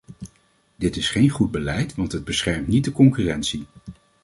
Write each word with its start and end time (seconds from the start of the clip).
Dat 0.75 0.95
is 0.95 1.09
geen 1.09 1.29
goed 1.29 1.51
beleid 1.51 1.95
want 1.95 2.11
het 2.11 2.23
beschermt 2.23 2.67
niet 2.67 2.83
de 2.83 2.91
concurrentie. 2.91 3.65